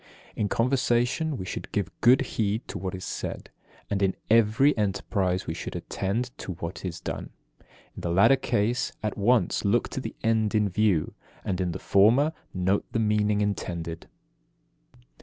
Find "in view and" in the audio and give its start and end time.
10.55-11.61